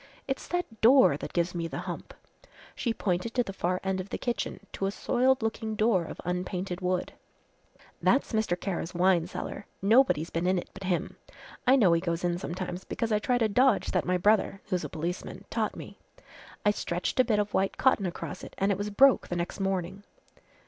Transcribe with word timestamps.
It's 0.27 0.47
that 0.47 0.81
door 0.81 1.15
that 1.15 1.31
gives 1.31 1.53
me 1.53 1.67
the 1.67 1.77
hump." 1.85 2.15
She 2.73 2.91
pointed 2.91 3.35
to 3.35 3.43
the 3.43 3.53
far 3.53 3.79
end 3.83 4.01
of 4.01 4.09
the 4.09 4.17
kitchen 4.17 4.61
to 4.73 4.87
a 4.87 4.91
soiled 4.91 5.43
looking 5.43 5.75
door 5.75 6.05
of 6.05 6.19
unpainted 6.25 6.81
wood. 6.81 7.13
"That's 8.01 8.33
Mr. 8.33 8.59
Kara's 8.59 8.95
wine 8.95 9.27
cellar 9.27 9.67
nobody's 9.79 10.31
been 10.31 10.47
in 10.47 10.57
it 10.57 10.71
but 10.73 10.85
him. 10.85 11.17
I 11.67 11.75
know 11.75 11.93
he 11.93 12.01
goes 12.01 12.23
in 12.23 12.39
sometimes 12.39 12.83
because 12.83 13.11
I 13.11 13.19
tried 13.19 13.43
a 13.43 13.47
dodge 13.47 13.91
that 13.91 14.05
my 14.07 14.17
brother 14.17 14.59
who's 14.69 14.83
a 14.83 14.89
policeman 14.89 15.45
taught 15.51 15.75
me. 15.75 15.99
I 16.65 16.71
stretched 16.71 17.19
a 17.19 17.23
bit 17.23 17.37
of 17.37 17.53
white 17.53 17.77
cotton 17.77 18.07
across 18.07 18.43
it 18.43 18.55
an' 18.57 18.71
it 18.71 18.79
was 18.79 18.89
broke 18.89 19.27
the 19.27 19.35
next 19.35 19.59
morning." 19.59 20.01